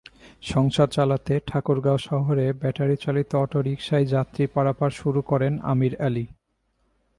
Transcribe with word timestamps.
সংসার 0.43 0.89
চালাতে 0.89 1.33
ঠাকুরগাঁও 1.47 1.99
শহরে 1.99 2.45
ব্যাটারিচালিত 2.53 3.31
অটোরিকশায় 3.35 4.05
যাত্রী 4.05 4.43
পারাপার 4.47 4.91
শুরু 4.91 5.21
করেন 5.21 5.53
আমির 5.63 5.93
আলী। 6.01 6.25